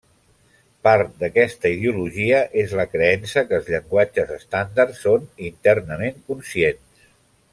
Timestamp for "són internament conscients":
5.03-7.09